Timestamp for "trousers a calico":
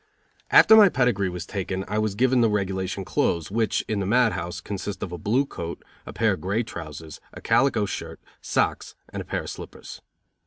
6.63-7.85